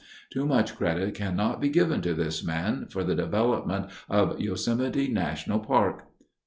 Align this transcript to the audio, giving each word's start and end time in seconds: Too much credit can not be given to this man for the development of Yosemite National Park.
Too 0.31 0.47
much 0.47 0.75
credit 0.75 1.13
can 1.13 1.35
not 1.35 1.61
be 1.61 1.69
given 1.69 2.01
to 2.01 2.15
this 2.15 2.43
man 2.43 2.87
for 2.87 3.03
the 3.03 3.13
development 3.13 3.91
of 4.09 4.39
Yosemite 4.41 5.07
National 5.09 5.59
Park. 5.59 6.05